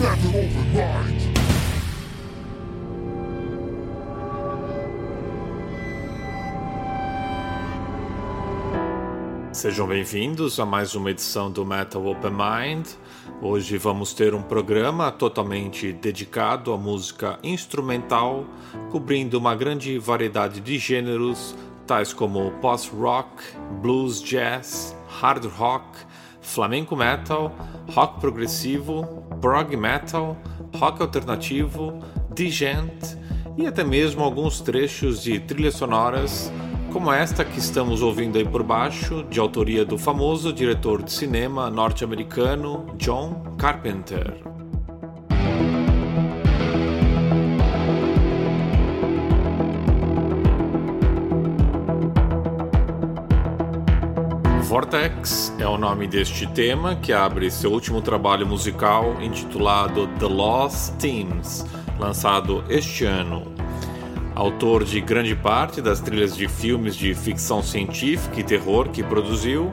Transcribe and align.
That's 0.00 0.24
open 0.28 0.72
mind. 0.72 1.20
Sejam 9.52 9.86
bem-vindos 9.86 10.58
a 10.58 10.64
mais 10.64 10.94
uma 10.94 11.10
edição 11.10 11.50
do 11.50 11.66
Metal 11.66 12.02
Open 12.06 12.30
Mind. 12.30 12.88
Hoje 13.42 13.76
vamos 13.76 14.14
ter 14.14 14.34
um 14.34 14.40
programa 14.40 15.12
totalmente 15.12 15.92
dedicado 15.92 16.72
à 16.72 16.78
música 16.78 17.38
instrumental, 17.42 18.46
cobrindo 18.90 19.36
uma 19.36 19.54
grande 19.54 19.98
variedade 19.98 20.62
de 20.62 20.78
gêneros, 20.78 21.54
tais 21.86 22.14
como 22.14 22.52
post-rock, 22.52 23.28
blues, 23.82 24.22
jazz, 24.22 24.96
hard 25.20 25.44
rock, 25.44 25.84
flamenco 26.40 26.96
metal, 26.96 27.54
rock 27.94 28.20
progressivo, 28.20 29.24
prog 29.40 29.76
metal, 29.76 30.36
rock 30.76 31.02
alternativo, 31.02 31.98
digent 32.34 33.16
e 33.56 33.66
até 33.66 33.84
mesmo 33.84 34.22
alguns 34.22 34.60
trechos 34.60 35.22
de 35.22 35.38
trilhas 35.40 35.74
sonoras 35.74 36.52
como 36.92 37.12
esta 37.12 37.44
que 37.44 37.58
estamos 37.58 38.02
ouvindo 38.02 38.36
aí 38.36 38.44
por 38.44 38.64
baixo, 38.64 39.22
de 39.30 39.38
autoria 39.38 39.84
do 39.84 39.96
famoso 39.96 40.52
diretor 40.52 41.02
de 41.02 41.12
cinema 41.12 41.70
norte-americano 41.70 42.86
John 42.98 43.54
Carpenter. 43.56 44.59
Vortex 54.70 55.52
é 55.58 55.66
o 55.66 55.76
nome 55.76 56.06
deste 56.06 56.46
tema 56.46 56.94
que 56.94 57.12
abre 57.12 57.50
seu 57.50 57.72
último 57.72 58.00
trabalho 58.00 58.46
musical 58.46 59.20
intitulado 59.20 60.06
The 60.20 60.26
Lost 60.26 60.94
Themes, 60.96 61.66
lançado 61.98 62.62
este 62.68 63.04
ano. 63.04 63.42
Autor 64.32 64.84
de 64.84 65.00
grande 65.00 65.34
parte 65.34 65.82
das 65.82 65.98
trilhas 65.98 66.36
de 66.36 66.46
filmes 66.46 66.94
de 66.94 67.12
ficção 67.16 67.64
científica 67.64 68.38
e 68.38 68.44
terror 68.44 68.90
que 68.90 69.02
produziu, 69.02 69.72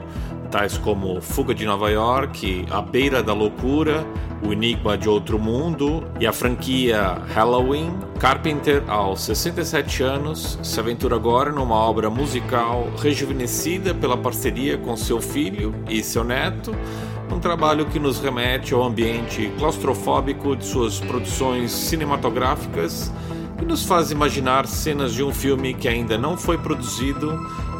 tais 0.50 0.78
como 0.78 1.20
Fuga 1.20 1.54
de 1.54 1.64
Nova 1.64 1.90
York, 1.90 2.66
A 2.70 2.80
Beira 2.80 3.22
da 3.22 3.32
Loucura, 3.32 4.06
O 4.42 4.52
Enigma 4.52 4.96
de 4.96 5.08
Outro 5.08 5.38
Mundo 5.38 6.04
e 6.20 6.26
a 6.26 6.32
franquia 6.32 7.22
Halloween, 7.34 7.92
Carpenter, 8.18 8.82
aos 8.88 9.22
67 9.22 10.02
anos, 10.02 10.58
se 10.62 10.80
aventura 10.80 11.16
agora 11.16 11.52
numa 11.52 11.74
obra 11.76 12.08
musical 12.10 12.88
rejuvenescida 12.98 13.94
pela 13.94 14.16
parceria 14.16 14.78
com 14.78 14.96
seu 14.96 15.20
filho 15.20 15.74
e 15.88 16.02
seu 16.02 16.24
neto, 16.24 16.74
um 17.30 17.38
trabalho 17.38 17.86
que 17.86 17.98
nos 17.98 18.18
remete 18.18 18.72
ao 18.72 18.82
ambiente 18.82 19.52
claustrofóbico 19.58 20.56
de 20.56 20.64
suas 20.64 20.98
produções 20.98 21.70
cinematográficas 21.70 23.12
e 23.60 23.64
nos 23.64 23.84
faz 23.84 24.10
imaginar 24.10 24.66
cenas 24.66 25.12
de 25.12 25.22
um 25.22 25.32
filme 25.32 25.74
que 25.74 25.88
ainda 25.88 26.16
não 26.16 26.36
foi 26.36 26.56
produzido, 26.56 27.38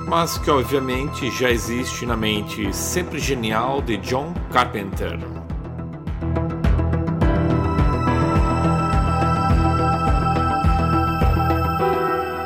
mas 0.09 0.39
que 0.39 0.51
obviamente 0.51 1.31
já 1.31 1.51
existe 1.51 2.07
na 2.07 2.17
mente 2.17 2.75
sempre 2.75 3.19
genial 3.19 3.83
de 3.83 3.99
John 3.99 4.33
Carpenter. 4.51 5.19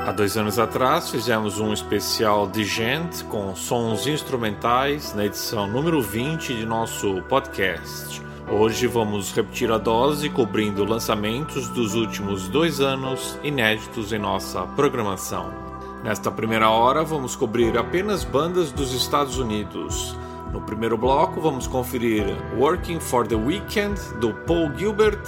Há 0.05 0.11
dois 0.11 0.37
anos 0.37 0.59
atrás 0.59 1.09
fizemos 1.09 1.61
um 1.61 1.73
especial 1.73 2.49
de 2.49 2.65
gente 2.65 3.23
com 3.25 3.55
sons 3.55 4.09
instrumentais 4.09 5.15
na 5.15 5.27
edição 5.27 5.69
número 5.69 6.03
20 6.03 6.57
de 6.57 6.67
nosso 6.67 7.23
podcast. 7.29 8.21
Hoje 8.51 8.89
vamos 8.89 9.33
repetir 9.33 9.71
a 9.71 9.79
dose 9.79 10.29
cobrindo 10.29 10.85
lançamentos 10.85 11.69
dos 11.69 11.95
últimos 11.95 12.49
dois 12.49 12.81
anos 12.81 13.39
inéditos 13.45 14.13
em 14.13 14.19
nossa 14.19 14.63
programação. 14.63 15.72
Nesta 16.03 16.33
primeira 16.33 16.69
hora, 16.69 17.05
vamos 17.05 17.37
cobrir 17.37 17.79
apenas 17.79 18.25
bandas 18.25 18.73
dos 18.73 18.93
Estados 18.93 19.39
Unidos. 19.39 20.17
No 20.53 20.61
primeiro 20.61 20.99
bloco, 20.99 21.41
vamos 21.41 21.69
conferir 21.69 22.25
Working 22.59 22.99
for 22.99 23.27
the 23.27 23.37
Weekend 23.37 23.99
do 24.19 24.35
Paul 24.47 24.73
Gilbert, 24.77 25.27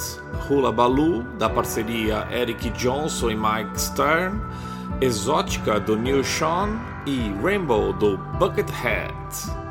Hula 0.51 0.73
Baloo 0.73 1.23
da 1.39 1.49
parceria 1.49 2.27
Eric 2.31 2.71
Johnson 2.71 3.31
e 3.31 3.37
Mike 3.37 3.81
Stern, 3.81 4.41
Exótica 5.01 5.79
do 5.79 5.97
Neil 5.97 6.25
Sean 6.25 6.77
e 7.06 7.33
Rainbow 7.41 7.93
do 7.93 8.19
Buckethead. 8.39 9.64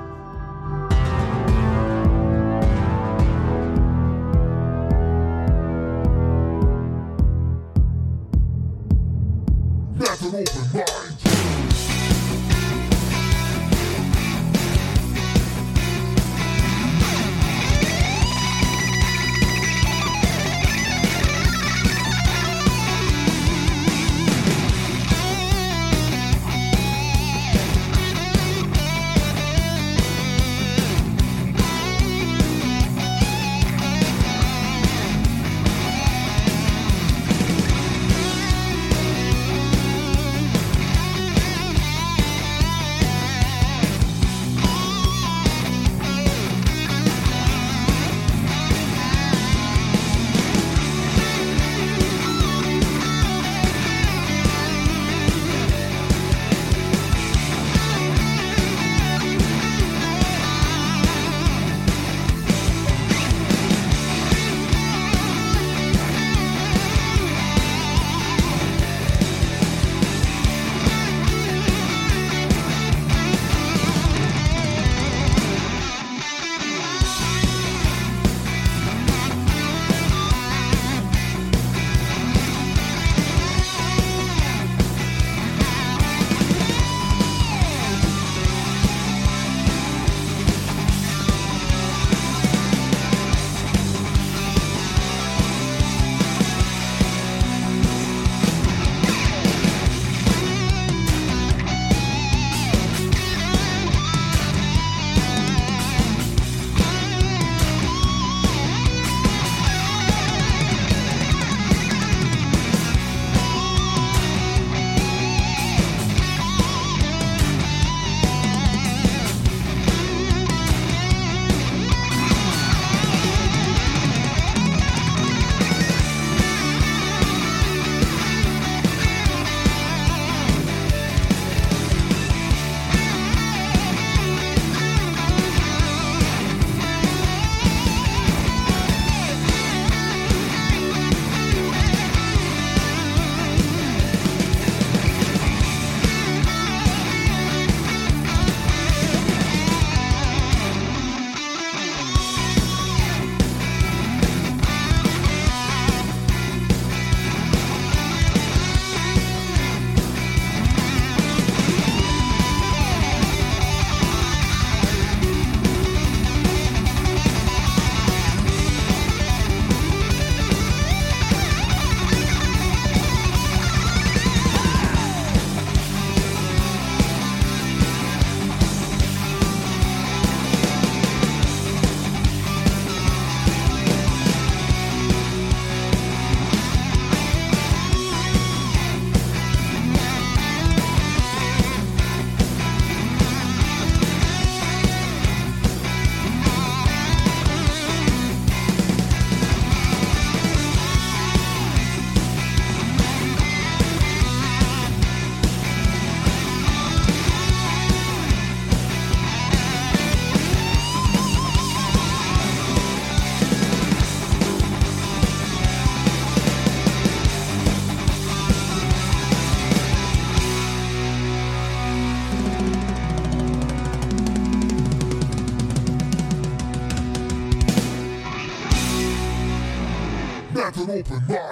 Open 230.90 231.24
mind. 231.28 231.43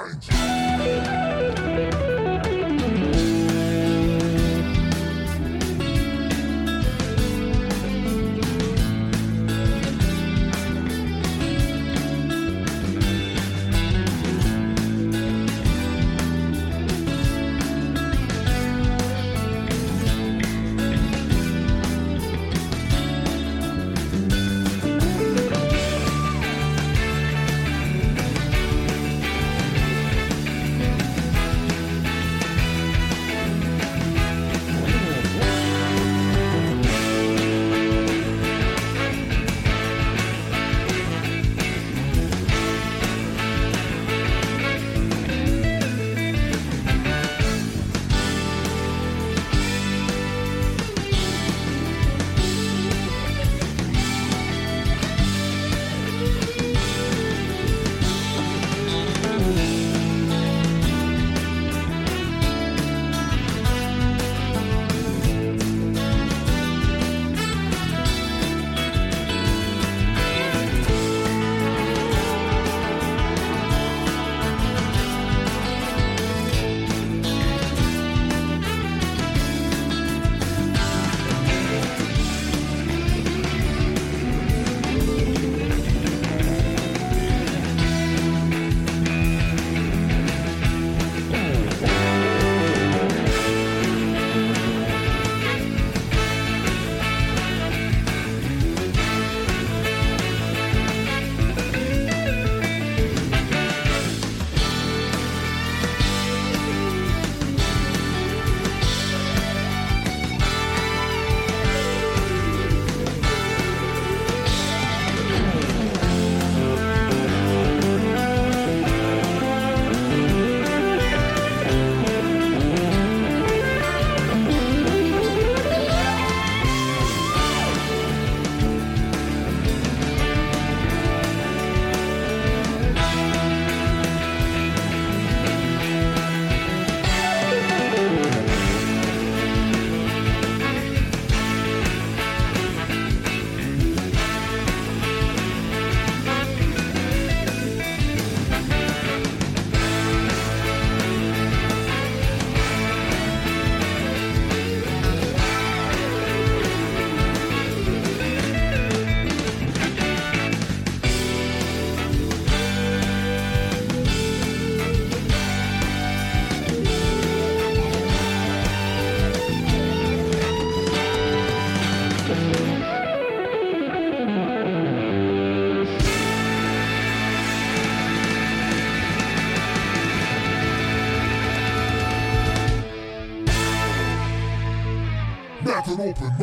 Open 186.01 186.35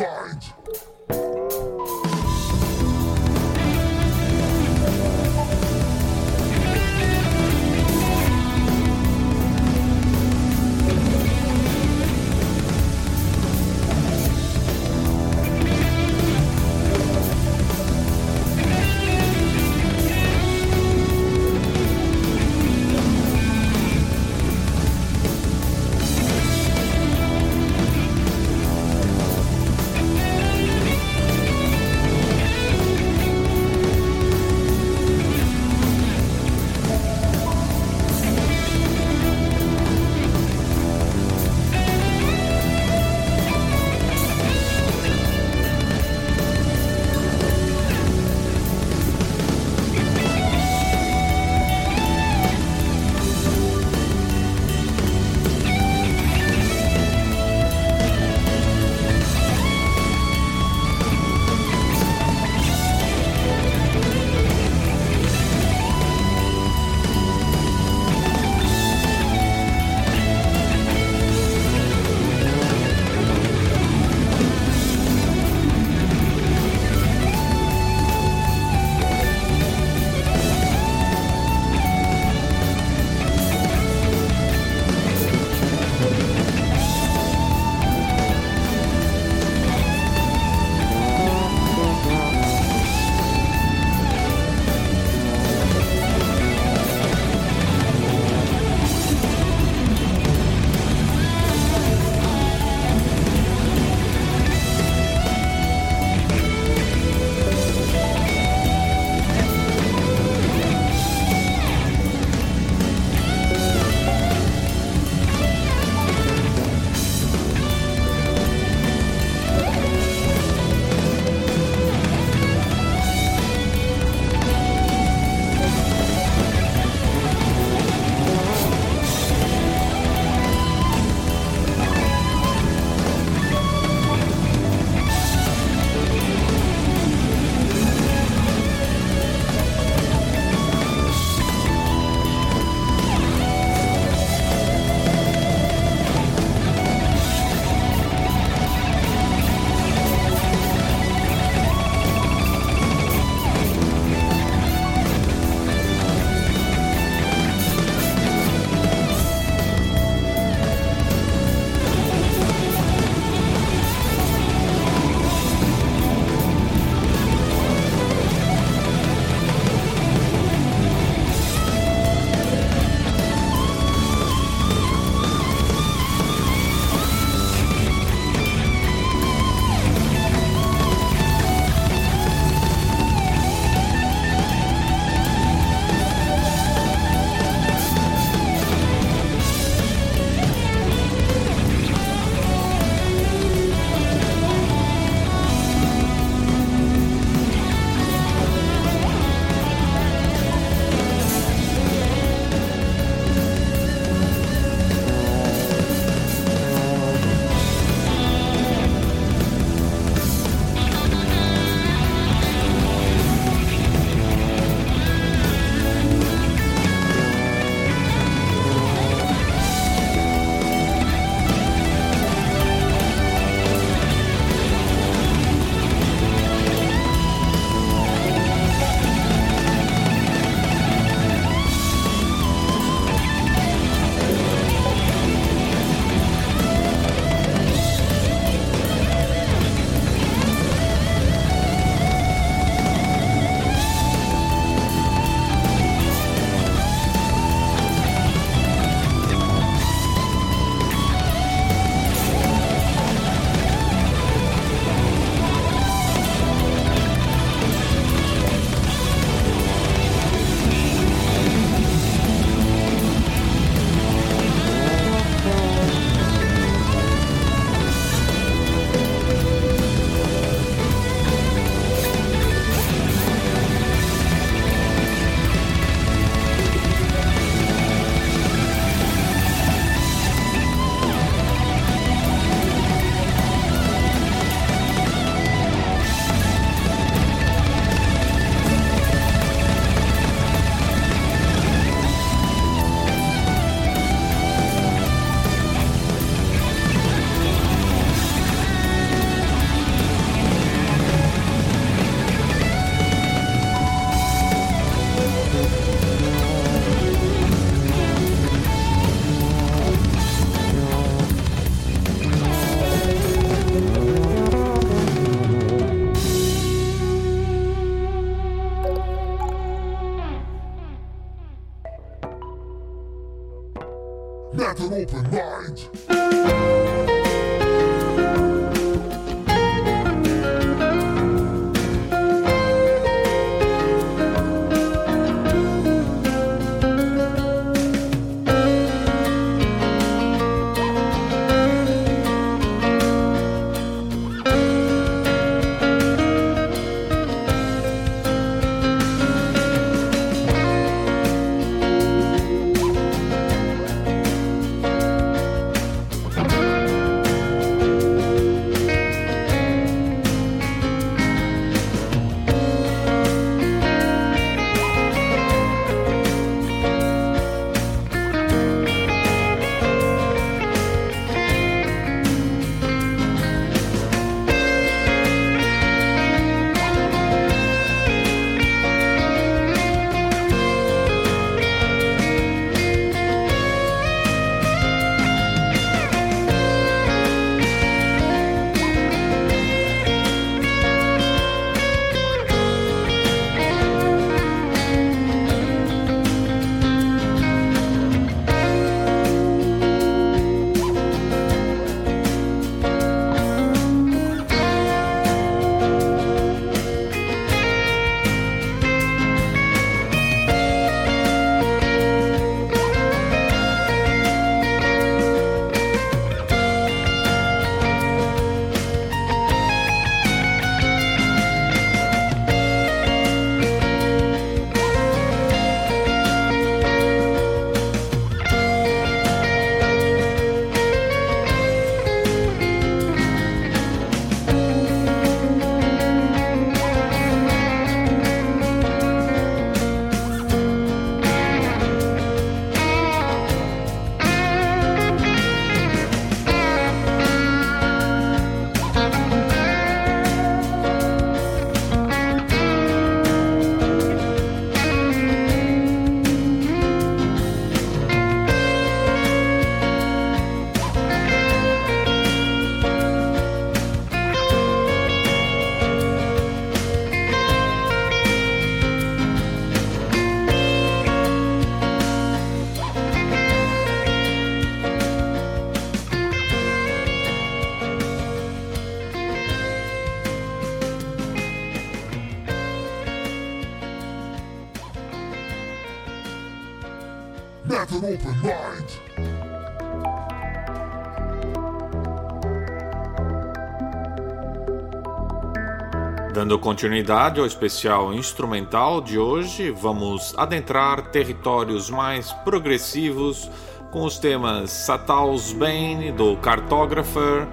Dando 496.49 496.61
continuidade 496.61 497.39
ao 497.39 497.45
especial 497.45 498.15
instrumental 498.15 499.03
de 499.03 499.19
hoje, 499.19 499.71
vamos 499.71 500.35
adentrar 500.35 501.11
territórios 501.11 501.91
mais 501.91 502.33
progressivos 502.33 503.51
com 503.91 504.03
os 504.03 504.19
temas 504.19 504.71
Satal's 504.71 505.53
Bane 505.53 506.11
do 506.11 506.39
Cartographer, 506.39 507.47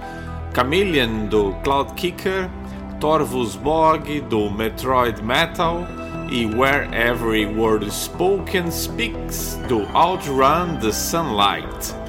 Chameleon 0.56 1.26
do 1.26 1.52
Cloud 1.62 1.94
Kicker, 1.96 2.50
Torvus 3.02 3.60
do 4.30 4.50
Metroid 4.50 5.22
Metal 5.22 5.86
e 6.32 6.46
Where 6.46 6.88
Every 6.96 7.46
Word 7.46 7.92
Spoken 7.92 8.72
Speaks 8.72 9.60
do 9.68 9.82
Outrun 9.94 10.80
the 10.80 10.94
Sunlight. 10.94 12.05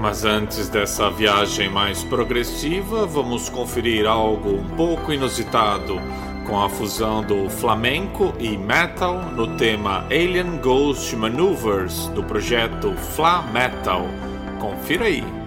Mas 0.00 0.24
antes 0.24 0.68
dessa 0.68 1.10
viagem 1.10 1.68
mais 1.68 2.04
progressiva, 2.04 3.04
vamos 3.04 3.48
conferir 3.48 4.06
algo 4.06 4.50
um 4.50 4.68
pouco 4.76 5.12
inusitado 5.12 6.00
com 6.46 6.58
a 6.58 6.68
fusão 6.68 7.22
do 7.22 7.50
flamenco 7.50 8.32
e 8.38 8.56
metal 8.56 9.20
no 9.32 9.56
tema 9.56 10.04
Alien 10.06 10.56
Ghost 10.62 11.14
Maneuvers 11.14 12.06
do 12.08 12.22
projeto 12.22 12.94
Fla 12.94 13.42
Metal. 13.42 14.06
Confira 14.58 15.04
aí. 15.04 15.37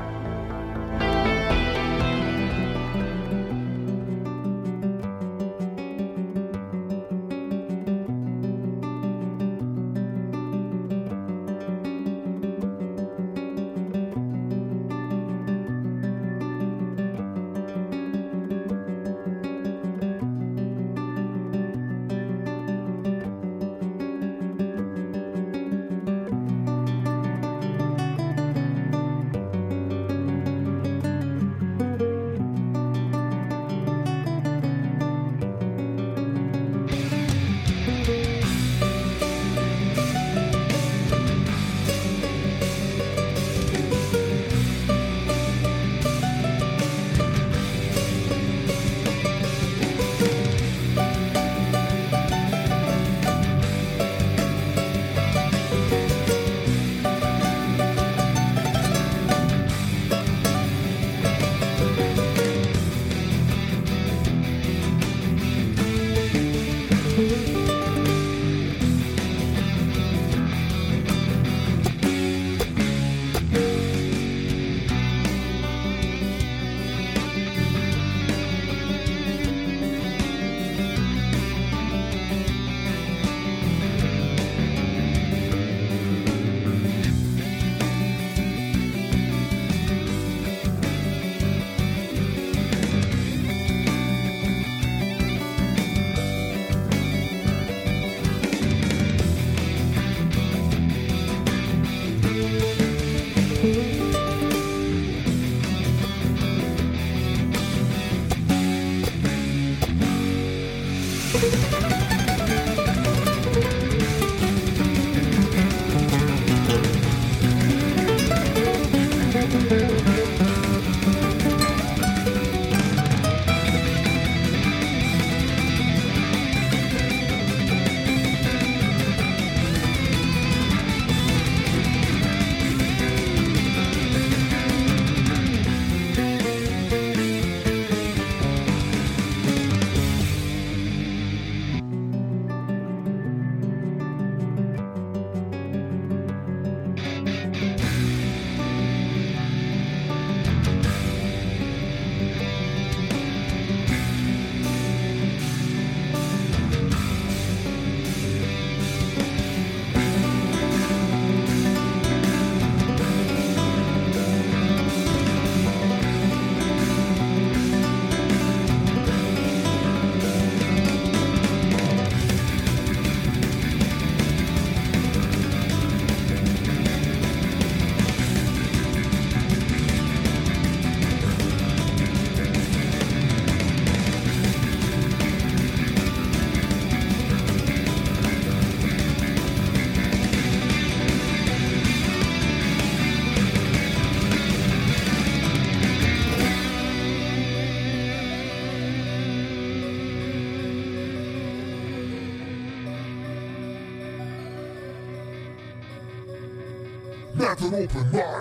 An 207.63 207.75
open 207.75 208.11
mind. 208.11 208.40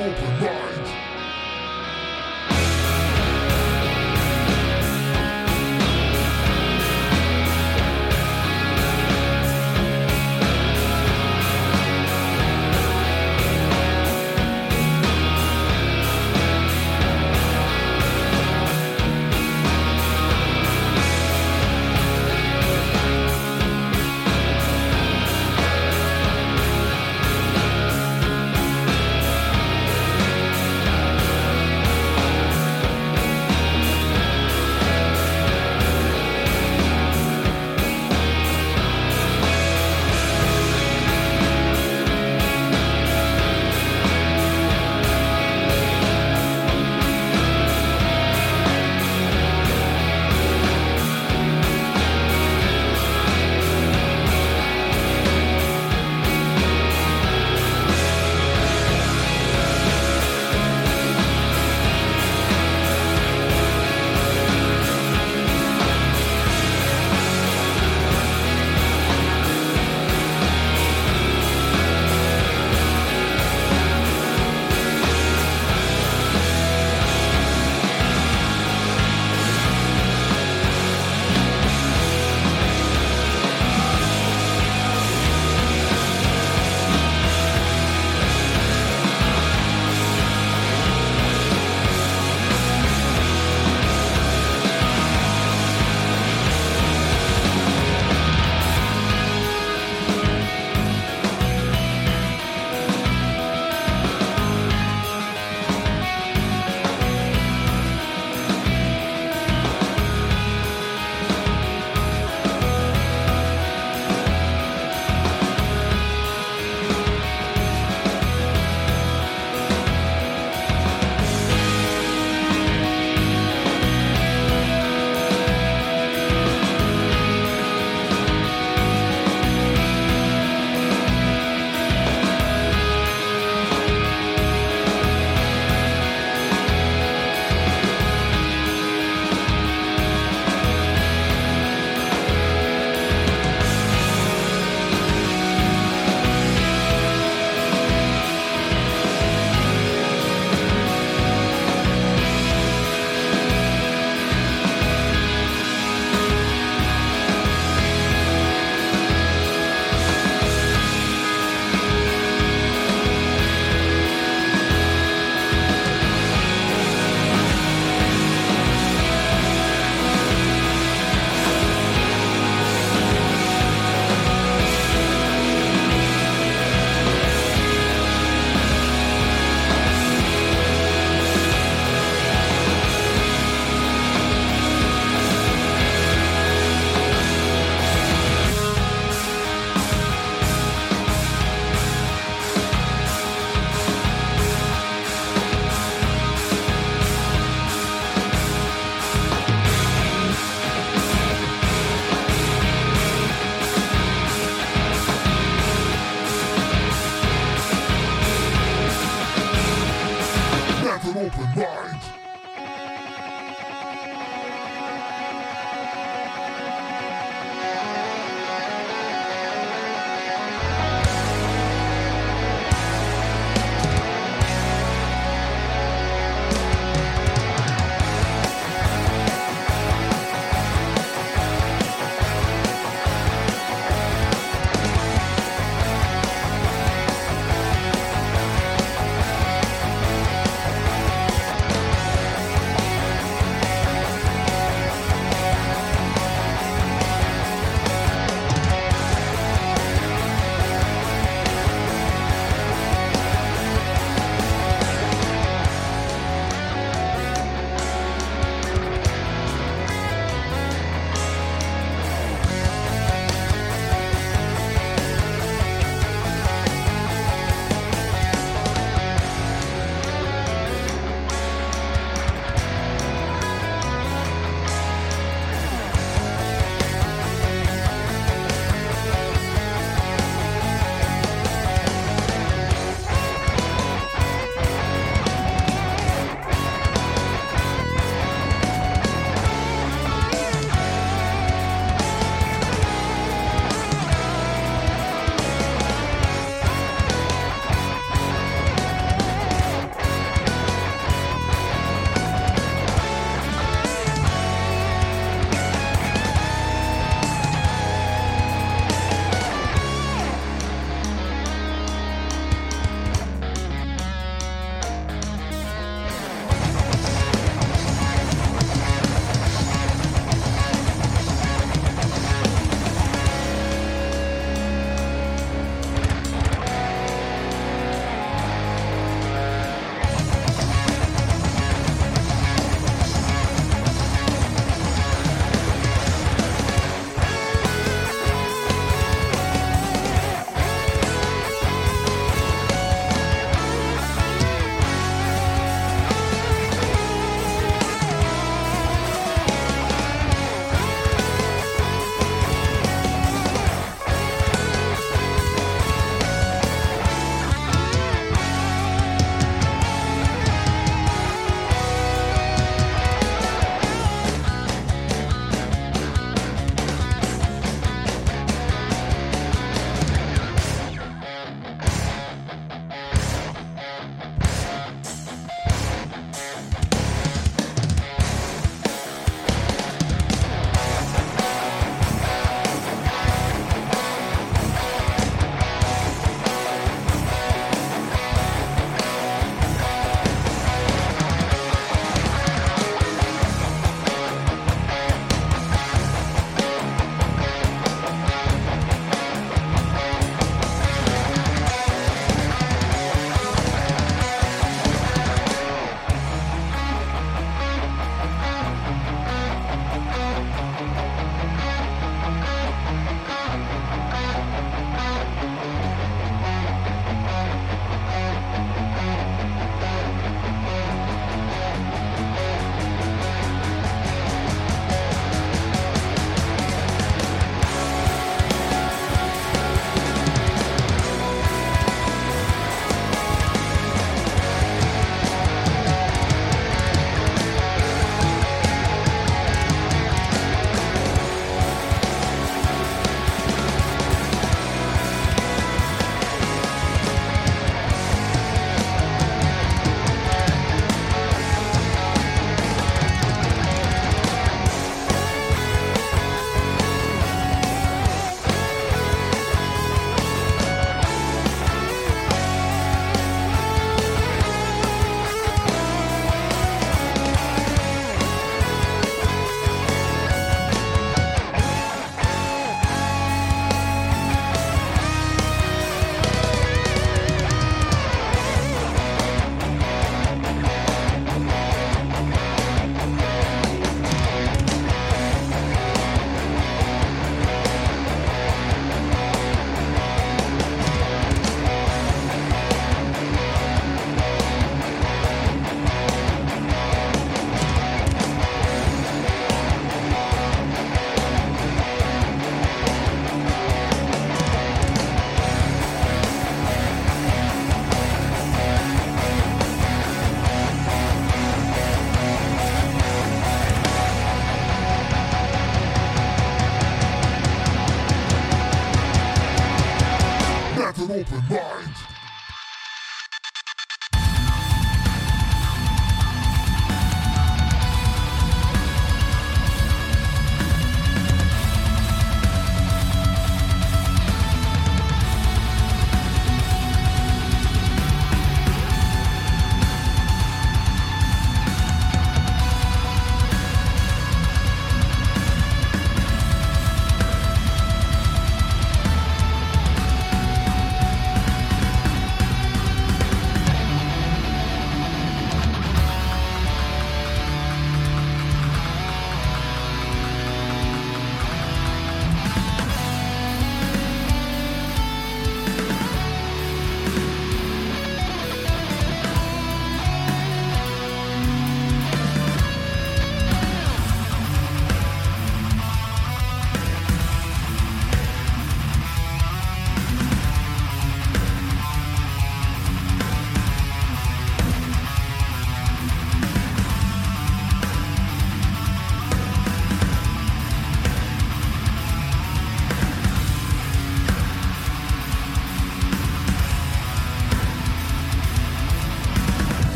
Open 0.00 0.40
mind. 0.40 0.67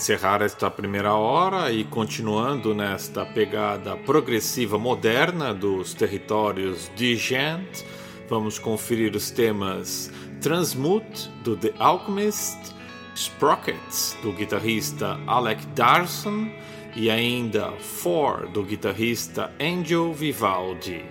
Encerrar 0.00 0.40
esta 0.40 0.70
primeira 0.70 1.12
hora 1.12 1.70
e 1.70 1.84
continuando 1.84 2.74
nesta 2.74 3.26
pegada 3.26 3.98
progressiva 3.98 4.78
moderna 4.78 5.52
dos 5.52 5.92
territórios 5.92 6.90
de 6.96 7.16
Gent, 7.16 7.82
vamos 8.26 8.58
conferir 8.58 9.14
os 9.14 9.30
temas 9.30 10.10
Transmute 10.40 11.28
do 11.44 11.54
The 11.54 11.74
Alchemist, 11.78 12.74
Sprockets 13.14 14.16
do 14.22 14.32
guitarrista 14.32 15.20
Alec 15.26 15.66
Darson 15.74 16.50
e 16.96 17.10
ainda 17.10 17.70
For 17.72 18.48
do 18.48 18.62
guitarrista 18.62 19.52
Angel 19.60 20.14
Vivaldi. 20.14 21.04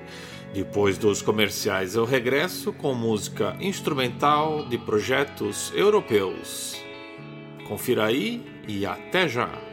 Depois 0.52 0.98
dos 0.98 1.22
comerciais, 1.22 1.94
eu 1.94 2.06
regresso 2.06 2.74
com 2.74 2.96
música 2.96 3.56
instrumental 3.60 4.66
de 4.68 4.80
projetos 4.80 5.72
europeus. 5.76 6.76
Confira 7.68 8.06
aí 8.06 8.58
e 8.70 8.86
até 8.86 9.28
já! 9.28 9.69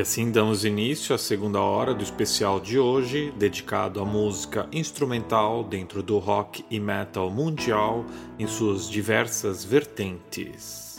Assim 0.00 0.32
damos 0.32 0.64
início 0.64 1.14
à 1.14 1.18
segunda 1.18 1.60
hora 1.60 1.94
do 1.94 2.02
especial 2.02 2.58
de 2.58 2.80
hoje, 2.80 3.32
dedicado 3.36 4.00
à 4.00 4.04
música 4.04 4.66
instrumental 4.72 5.62
dentro 5.62 6.02
do 6.02 6.18
rock 6.18 6.64
e 6.68 6.80
metal 6.80 7.30
mundial 7.30 8.04
em 8.36 8.44
suas 8.44 8.90
diversas 8.90 9.64
vertentes. 9.64 10.98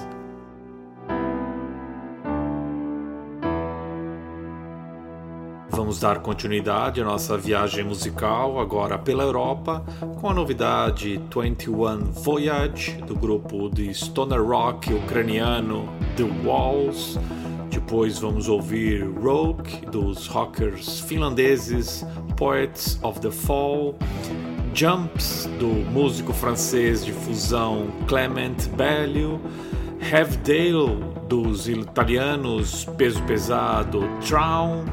Vamos 5.70 6.00
dar 6.00 6.20
continuidade 6.20 7.02
à 7.02 7.04
nossa 7.04 7.38
viagem 7.38 7.84
musical 7.84 8.62
agora 8.62 8.98
pela 8.98 9.24
Europa 9.24 9.84
com 10.22 10.30
a 10.30 10.34
novidade 10.34 11.22
21 11.36 12.12
Voyage 12.14 12.94
do 13.02 13.14
grupo 13.14 13.70
de 13.70 13.94
stoner 13.94 14.42
rock 14.42 14.94
ucraniano 14.94 15.90
The 16.16 16.24
Walls 16.48 17.20
depois 17.76 18.18
vamos 18.20 18.48
ouvir 18.48 19.04
Rogue 19.22 19.86
dos 19.92 20.28
rockers 20.28 21.02
finlandeses 21.02 22.06
Poets 22.38 22.98
of 23.04 23.20
the 23.20 23.30
Fall, 23.30 23.96
Jumps 24.74 25.50
do 25.60 25.68
músico 25.92 26.32
francês 26.32 27.04
de 27.04 27.12
fusão 27.12 27.88
Clement 28.08 28.56
Bellio, 28.78 29.42
Have 30.02 30.38
Dale 30.38 31.04
dos 31.28 31.68
italianos 31.68 32.86
peso 32.98 33.22
pesado 33.24 34.08
Traum 34.26 34.86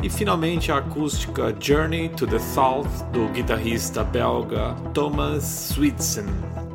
e 0.00 0.08
finalmente 0.08 0.70
a 0.70 0.78
acústica 0.78 1.54
Journey 1.58 2.10
to 2.10 2.28
the 2.28 2.38
South 2.38 2.86
do 3.12 3.28
guitarrista 3.32 4.04
belga 4.04 4.76
Thomas 4.94 5.72
Sweetsen. 5.74 6.69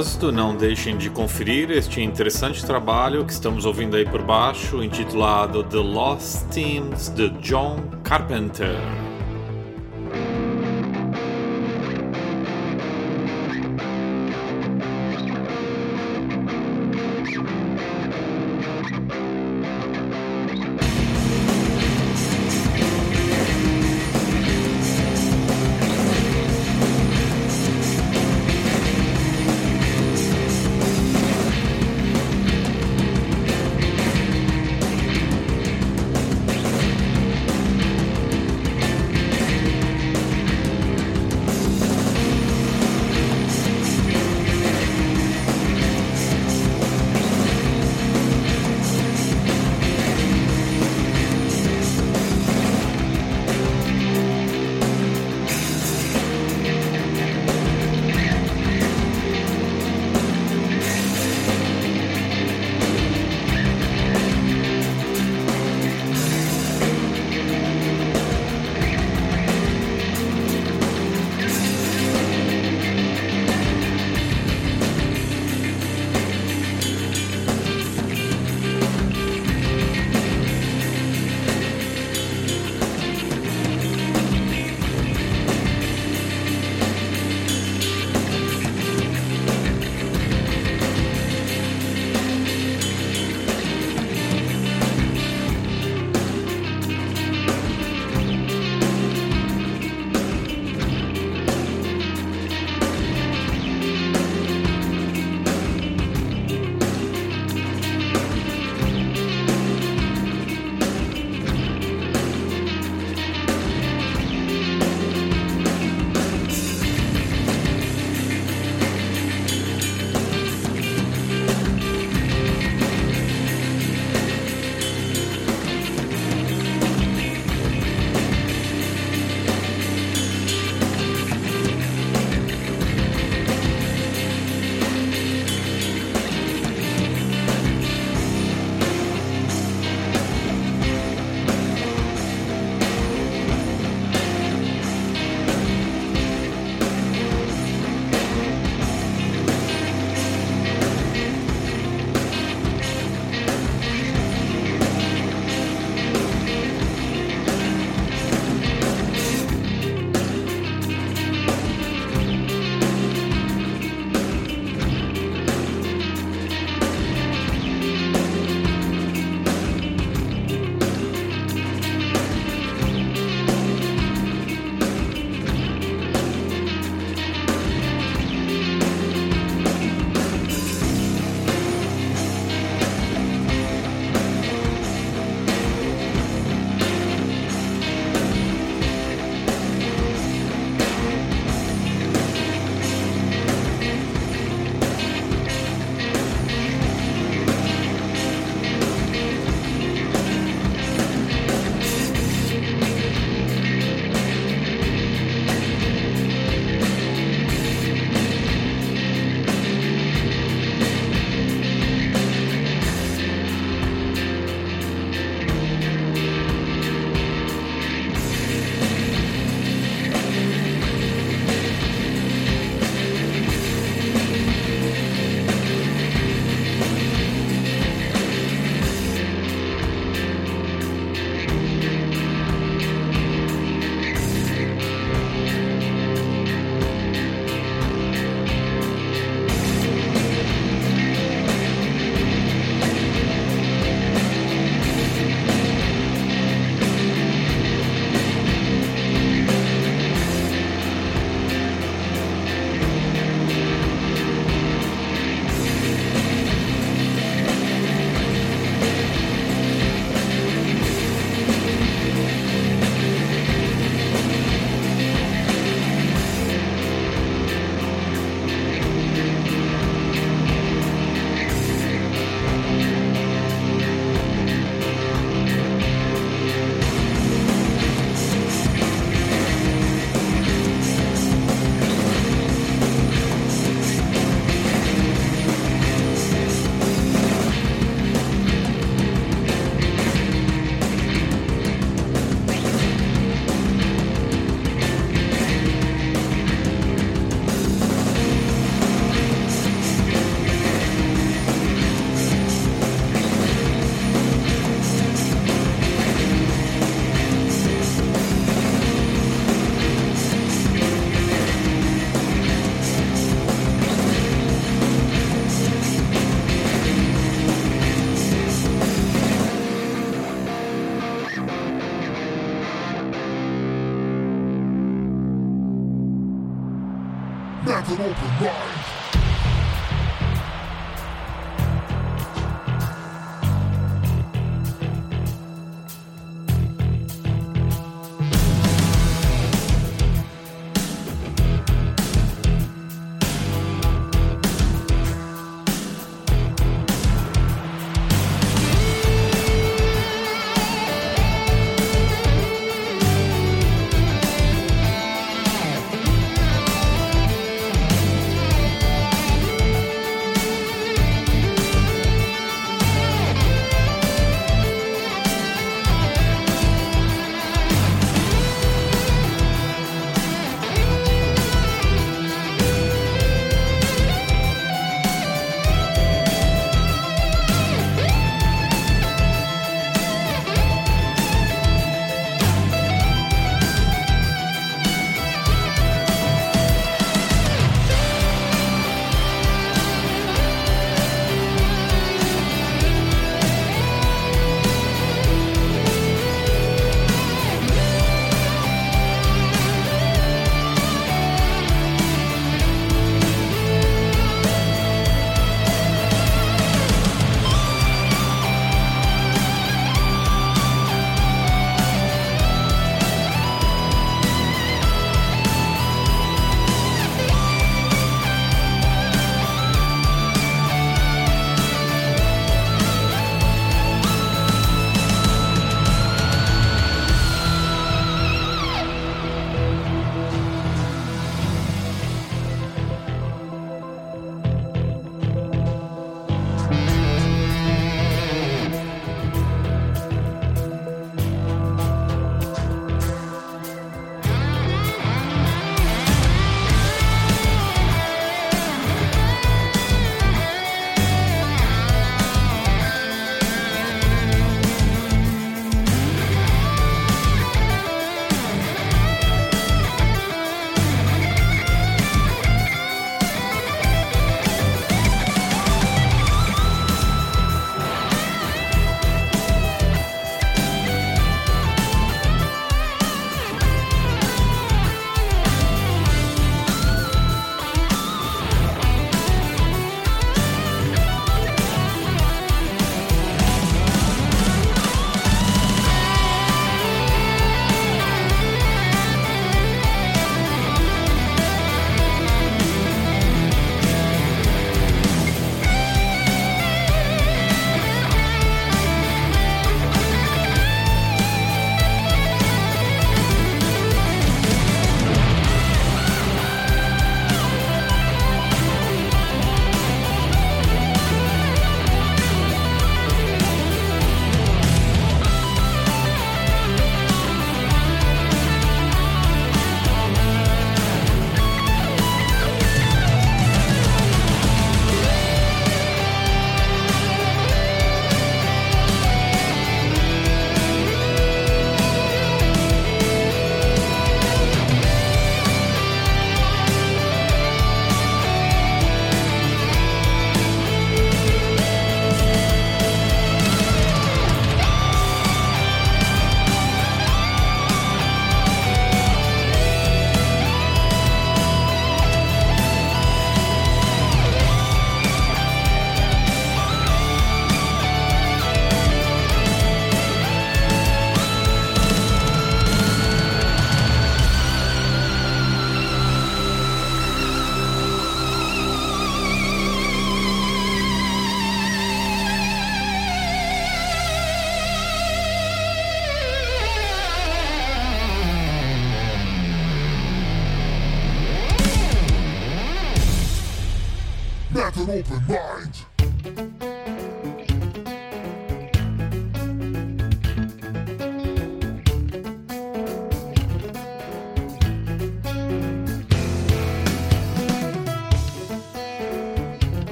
Propósito, 0.00 0.32
não 0.32 0.56
deixem 0.56 0.96
de 0.96 1.10
conferir 1.10 1.70
este 1.70 2.00
interessante 2.00 2.64
trabalho 2.64 3.24
que 3.26 3.32
estamos 3.32 3.66
ouvindo 3.66 3.96
aí 3.96 4.04
por 4.06 4.22
baixo, 4.22 4.82
intitulado 4.82 5.62
The 5.62 5.76
Lost 5.76 6.46
Themes 6.50 7.10
de 7.10 7.28
John 7.40 7.76
Carpenter. 8.02 9.09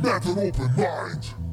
Let 0.00 0.26
an 0.26 0.38
open 0.38 0.76
mind. 0.76 1.47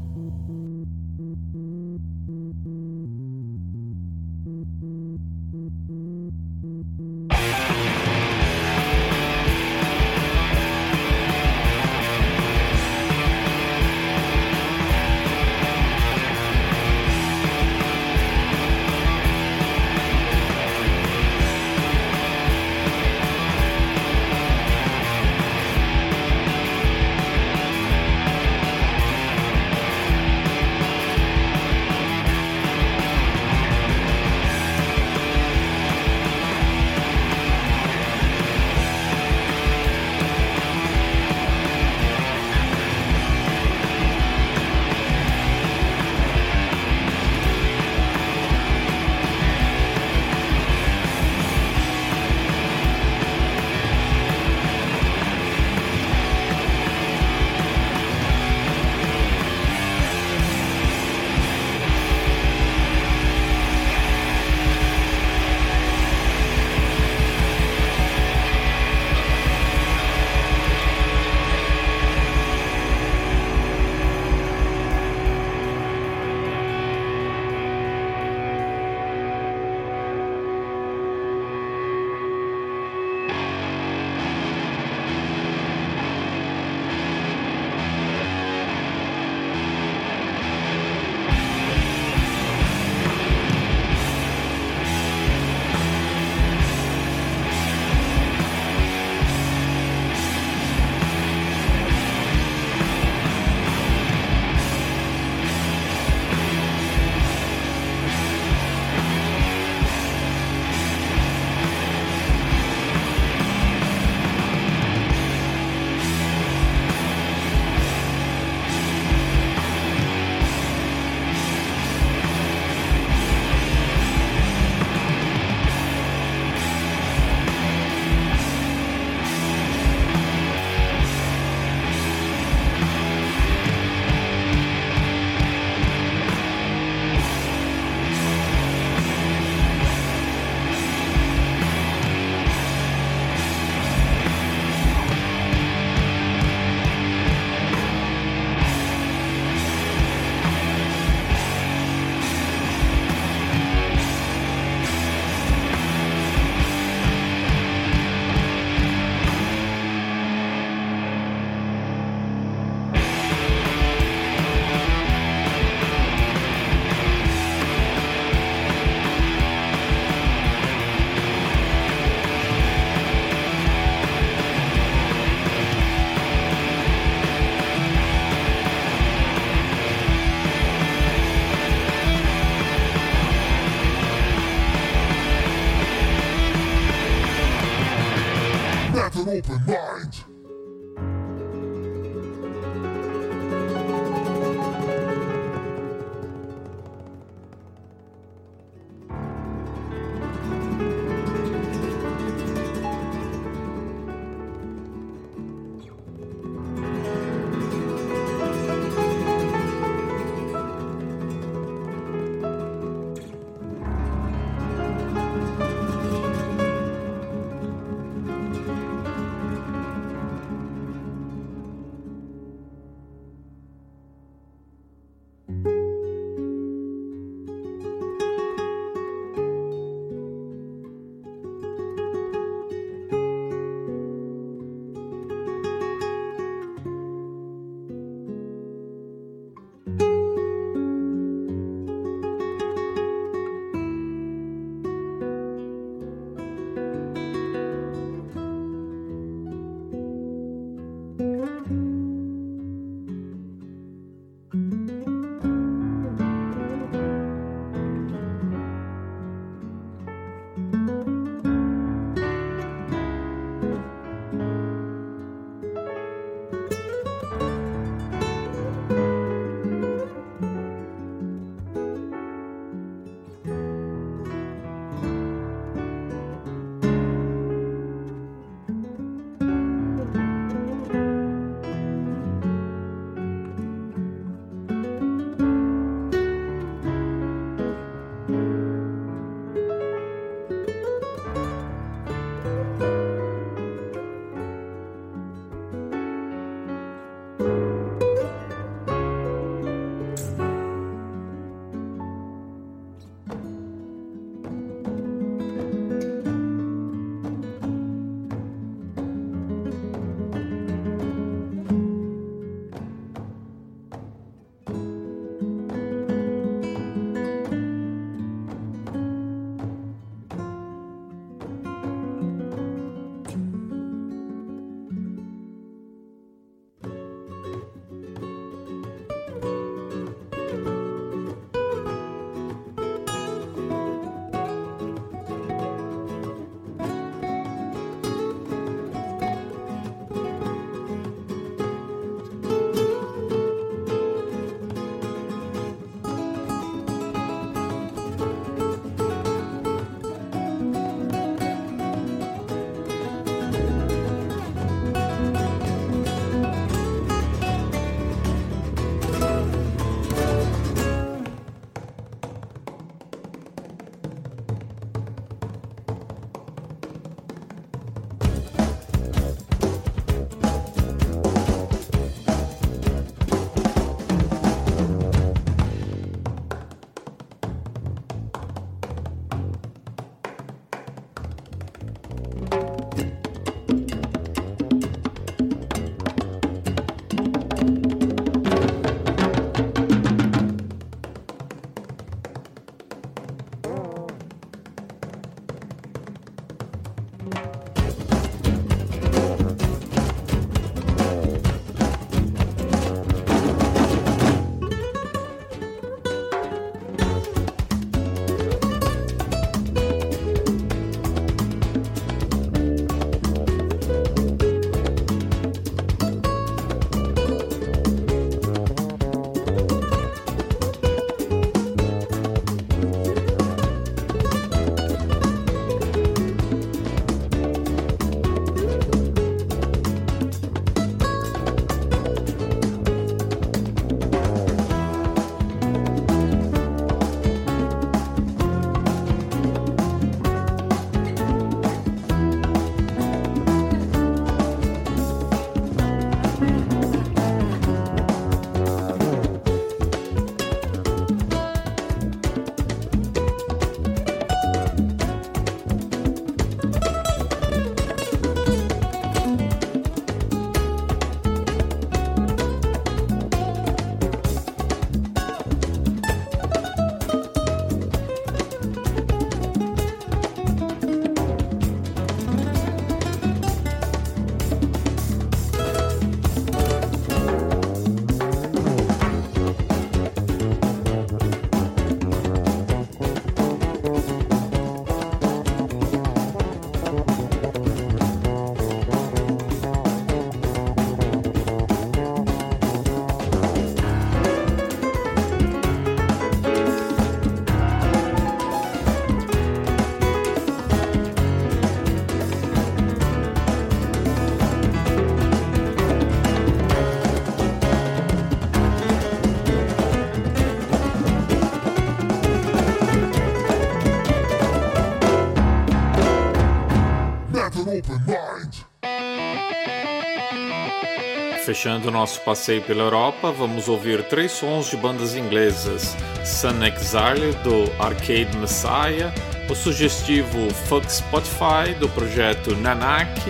Fechando 521.56 521.90
nosso 521.90 522.20
passeio 522.20 522.62
pela 522.62 522.84
Europa, 522.84 523.32
vamos 523.32 523.70
ouvir 523.70 524.04
três 524.04 524.34
sons 524.34 524.70
de 524.70 524.76
bandas 524.76 525.16
inglesas: 525.16 525.96
Sun 526.26 526.62
Exile 526.66 527.32
do 527.46 527.72
Arcade 527.82 528.38
Messiah, 528.38 529.10
o 529.50 529.56
sugestivo 529.56 530.54
Fuck 530.68 530.92
Spotify 530.92 531.74
do 531.80 531.88
projeto 531.88 532.58
Nanak 532.58 533.22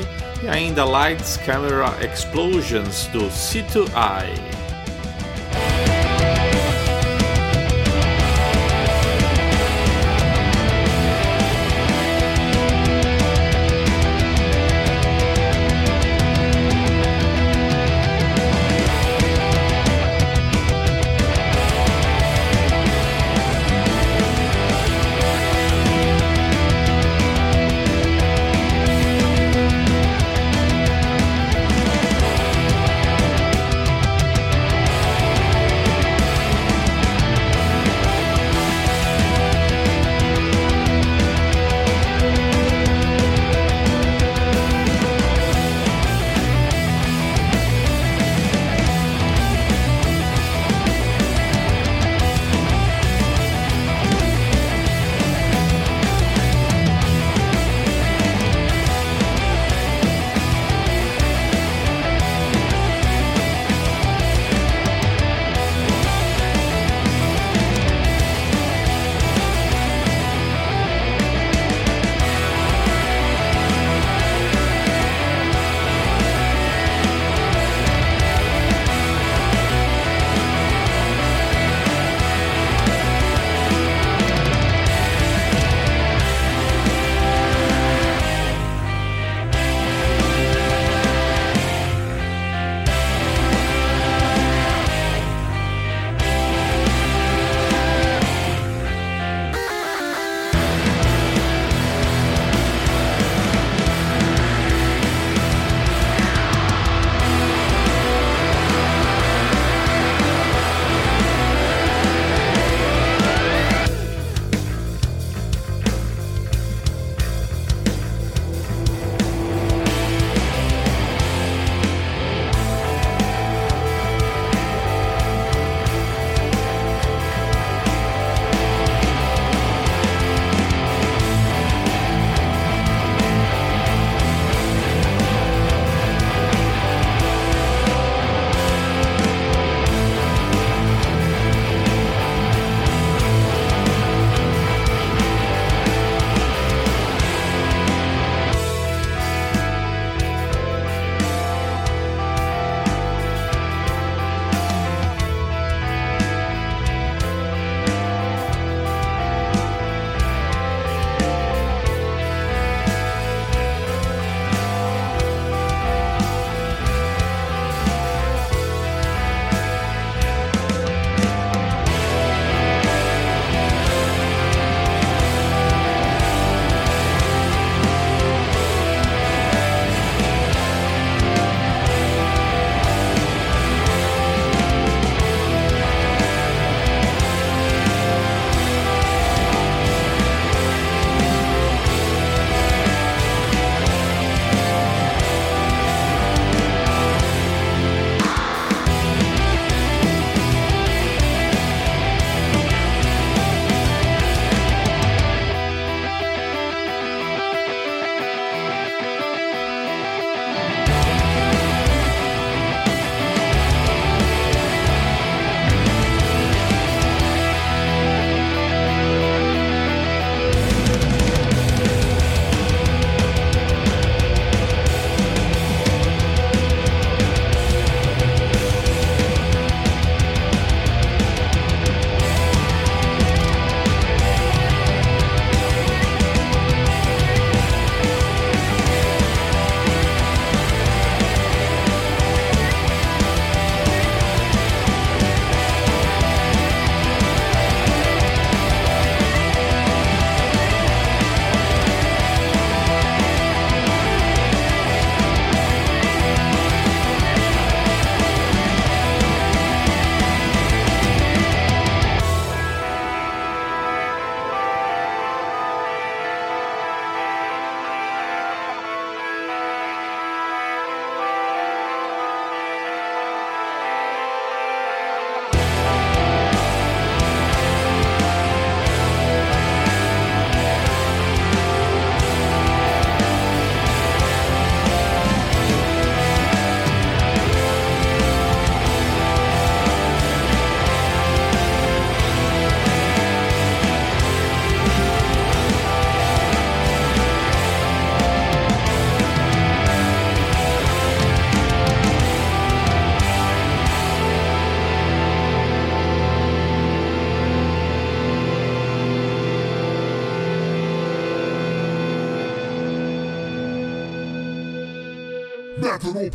e 0.42 0.50
ainda 0.50 0.84
Lights 0.84 1.38
Camera 1.38 1.96
Explosions 2.04 3.06
do 3.14 3.28
C2I. 3.28 4.55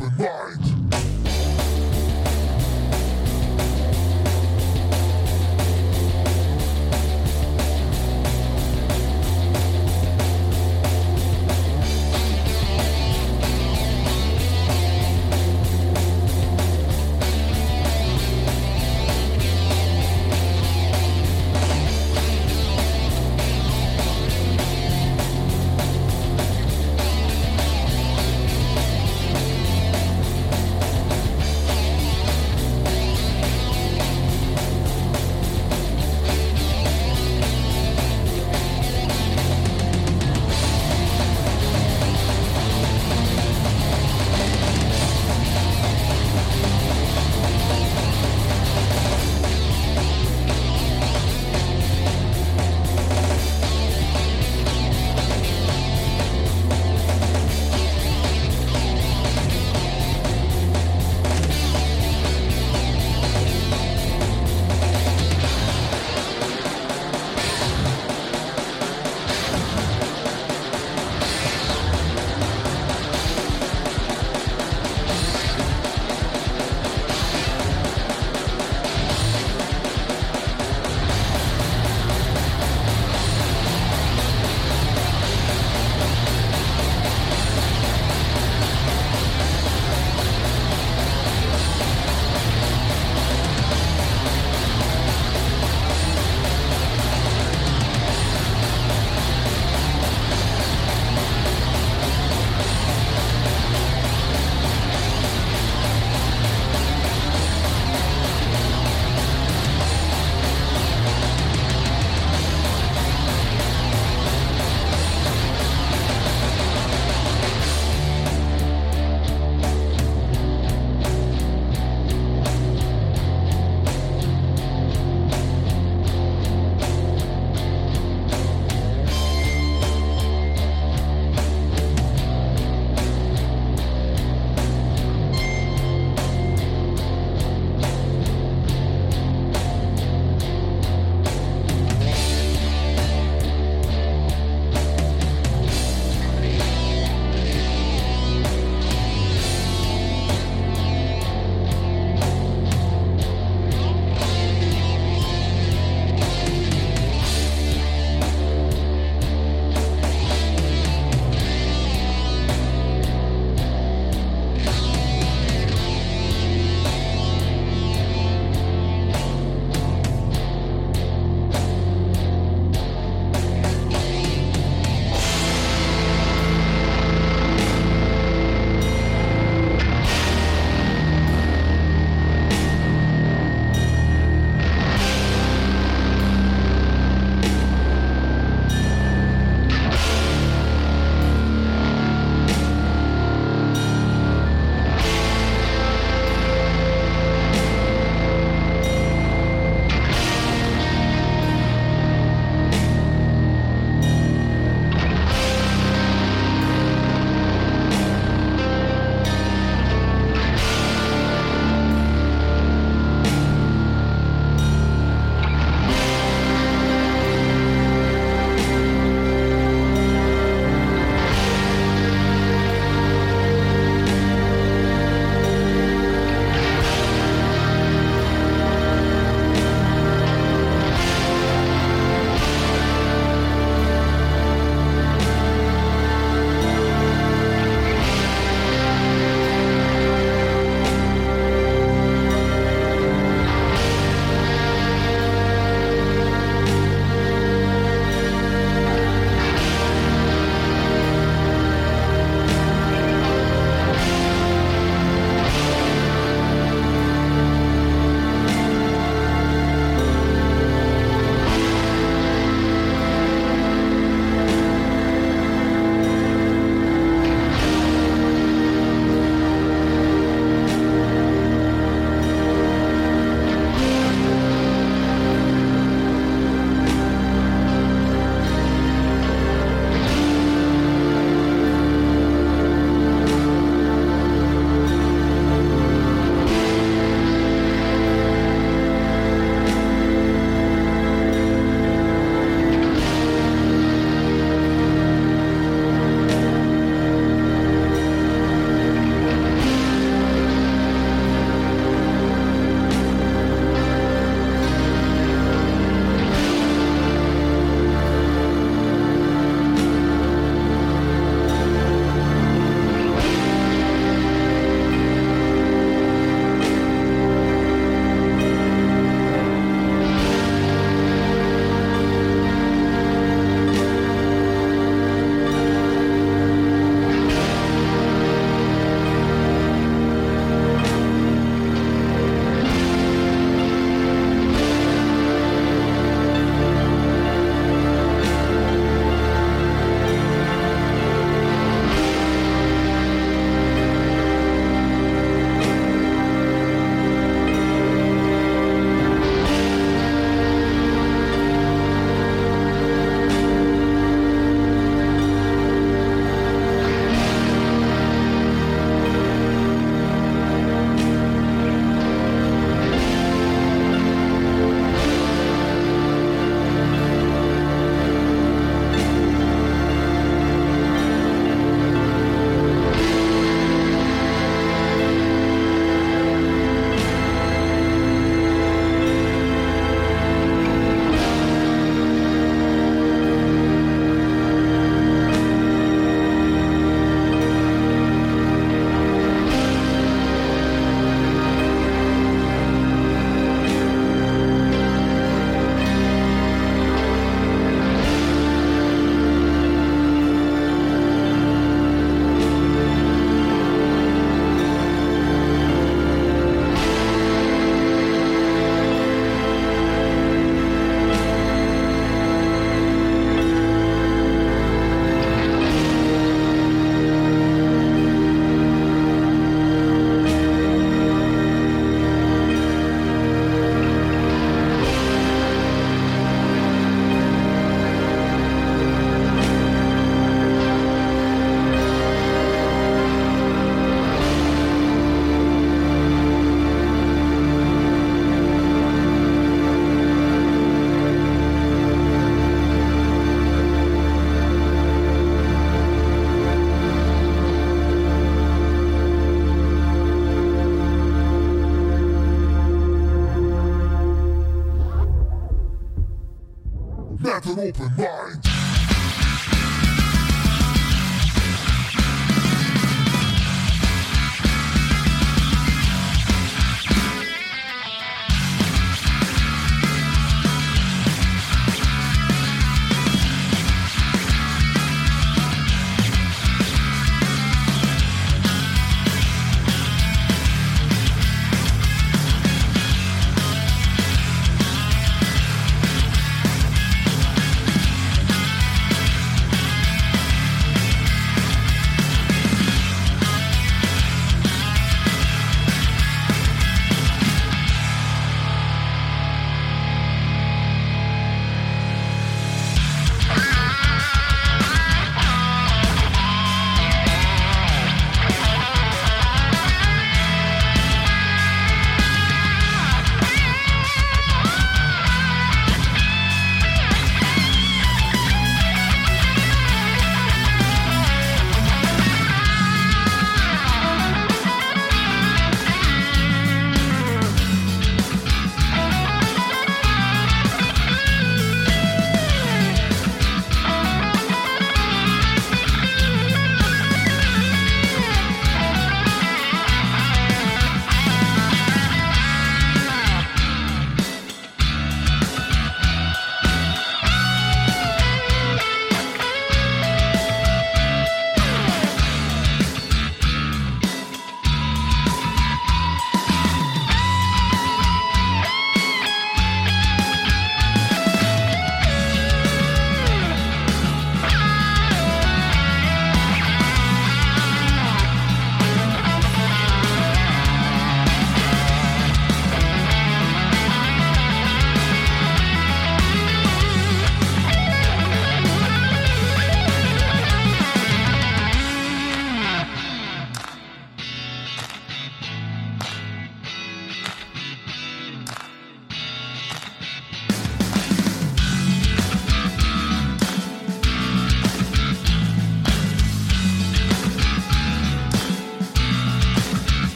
Open 0.00 0.16
mind. 0.16 0.27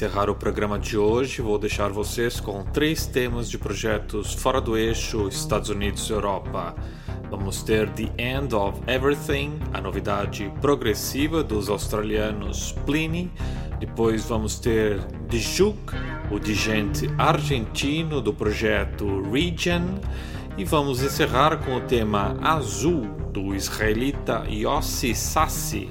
Encerrar 0.00 0.30
o 0.30 0.34
programa 0.34 0.78
de 0.78 0.96
hoje, 0.96 1.42
vou 1.42 1.58
deixar 1.58 1.90
vocês 1.90 2.40
com 2.40 2.64
três 2.64 3.04
temas 3.04 3.50
de 3.50 3.58
projetos 3.58 4.32
fora 4.32 4.58
do 4.58 4.74
eixo 4.74 5.28
Estados 5.28 5.68
Unidos-Europa. 5.68 6.74
Vamos 7.30 7.62
ter 7.62 7.86
The 7.90 8.10
End 8.16 8.54
of 8.54 8.80
Everything, 8.86 9.58
a 9.74 9.78
novidade 9.78 10.50
progressiva 10.58 11.44
dos 11.44 11.68
australianos 11.68 12.72
Pliny. 12.86 13.30
Depois 13.78 14.24
vamos 14.24 14.58
ter 14.58 14.98
Juke, 15.28 15.94
o 16.30 16.38
digente 16.38 17.06
argentino 17.18 18.22
do 18.22 18.32
projeto 18.32 19.20
Region. 19.30 19.98
E 20.56 20.64
vamos 20.64 21.02
encerrar 21.02 21.58
com 21.58 21.76
o 21.76 21.80
tema 21.82 22.38
Azul 22.40 23.02
do 23.30 23.54
israelita 23.54 24.46
Yossi 24.48 25.14
Sassi, 25.14 25.90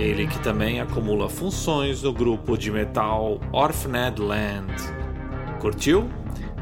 ele 0.00 0.26
que 0.26 0.38
também 0.40 0.80
acumula 0.80 1.28
funções 1.28 2.02
no 2.02 2.12
grupo 2.12 2.56
de 2.56 2.70
metal 2.70 3.38
Orphaned 3.52 4.20
Land. 4.20 4.72
Curtiu? 5.60 6.08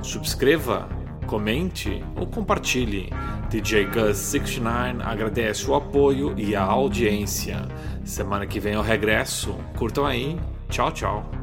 Subscreva, 0.02 0.88
comente 1.26 2.04
ou 2.16 2.26
compartilhe. 2.26 3.10
DJ 3.48 3.86
Gus69 3.86 5.00
agradece 5.04 5.70
o 5.70 5.74
apoio 5.74 6.34
e 6.36 6.56
a 6.56 6.62
audiência. 6.62 7.66
Semana 8.04 8.46
que 8.46 8.58
vem 8.58 8.74
eu 8.74 8.82
regresso. 8.82 9.54
Curtam 9.76 10.04
aí. 10.04 10.38
Tchau, 10.68 10.90
tchau. 10.90 11.37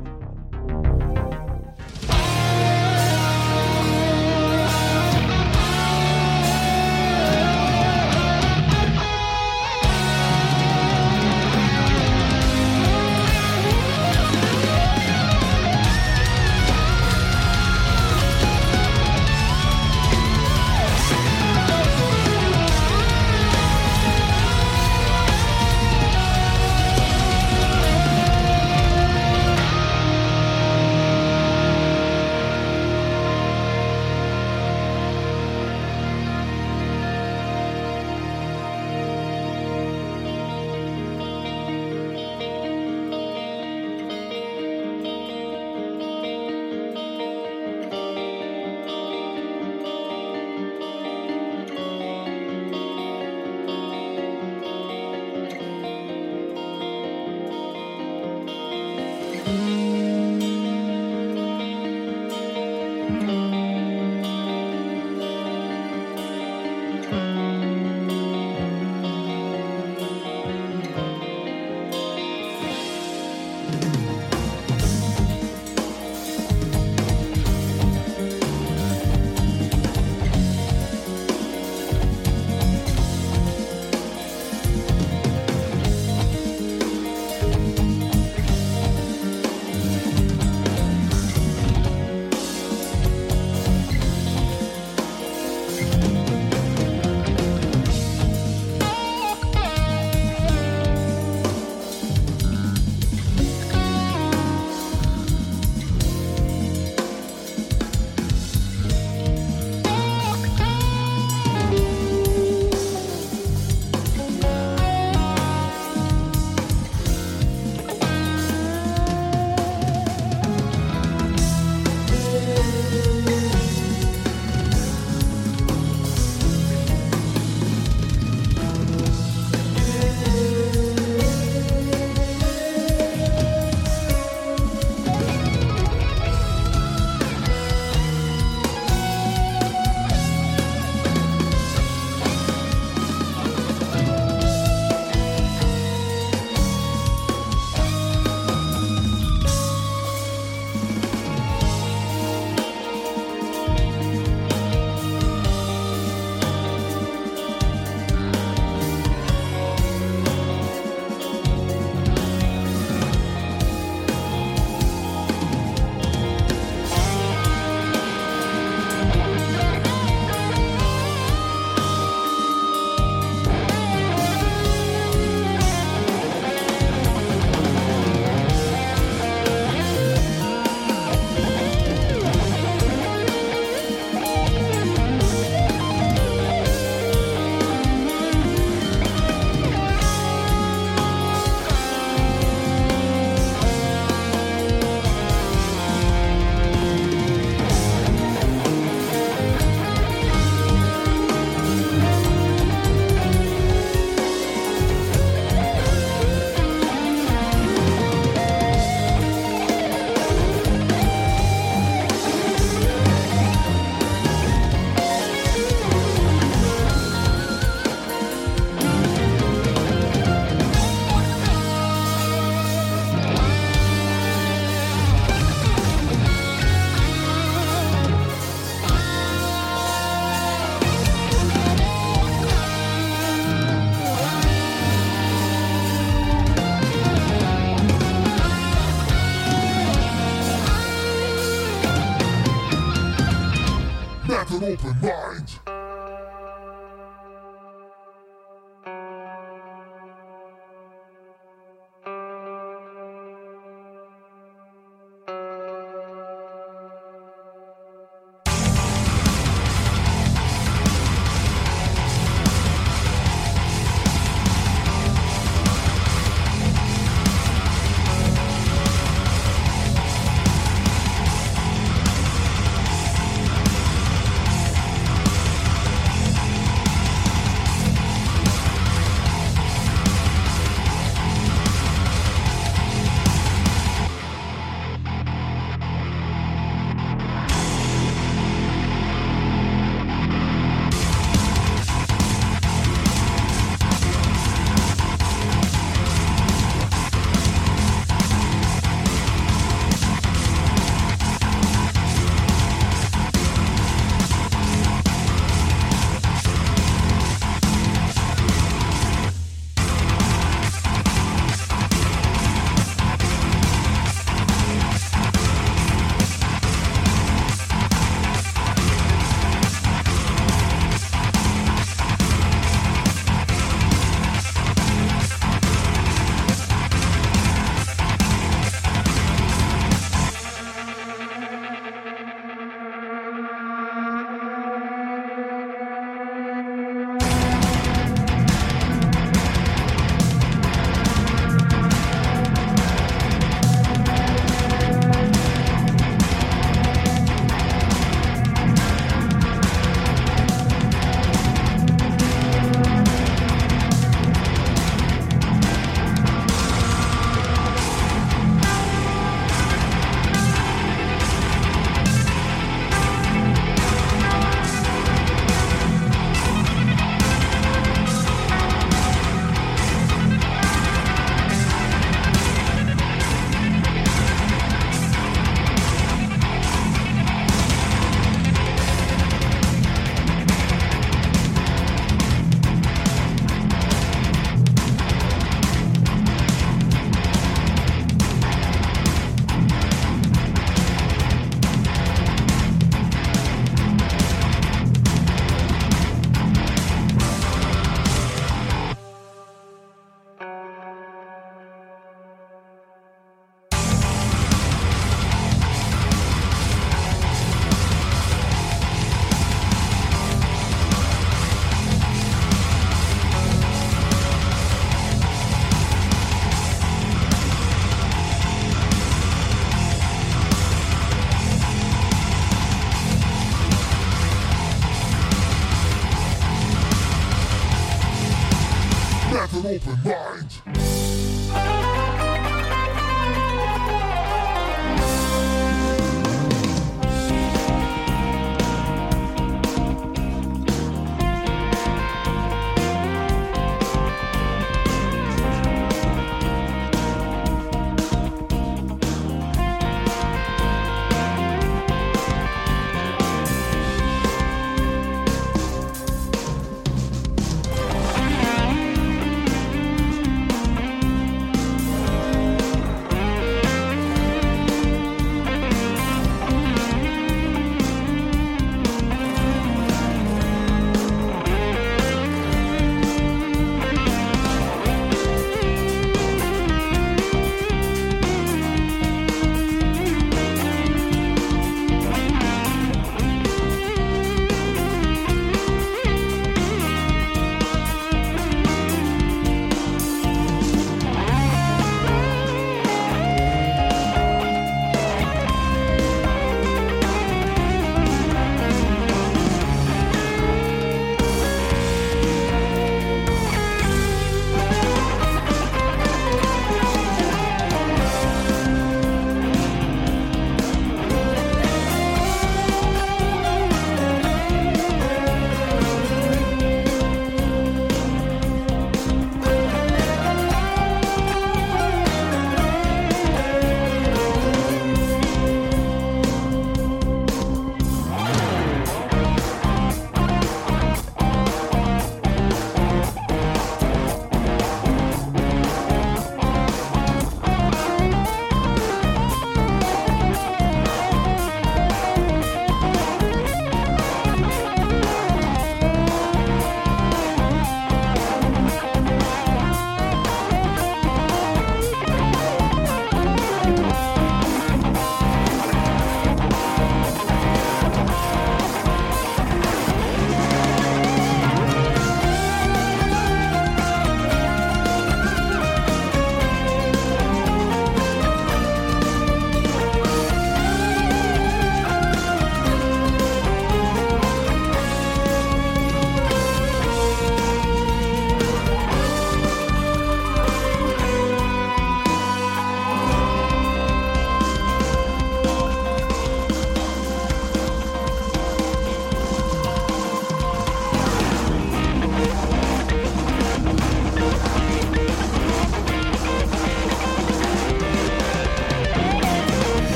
open 244.76 245.02
mind. 245.02 245.45